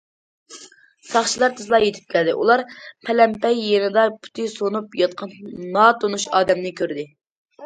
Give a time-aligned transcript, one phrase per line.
[1.09, 2.63] ساقچىلار تېزلا يىتىپ كەلدى، ئۇلار
[3.09, 5.37] پەلەمپەي يېنىدا پۇتى سۇنۇپ ياتقان
[5.77, 7.07] ناتونۇش ئادەمنى كۆردى.